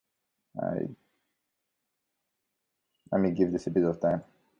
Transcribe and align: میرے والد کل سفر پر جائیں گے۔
میرے 0.55 0.85
والد 3.11 3.37
کل 3.37 3.57
سفر 3.57 3.69
پر 3.69 3.93
جائیں 4.01 4.17
گے۔ 4.17 4.23